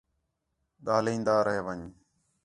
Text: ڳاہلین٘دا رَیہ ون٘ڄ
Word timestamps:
ڳاہلین٘دا 0.85 1.35
رَیہ 1.47 1.61
ون٘ڄ 1.65 1.79